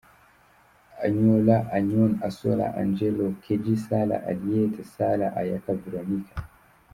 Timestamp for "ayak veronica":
5.41-6.37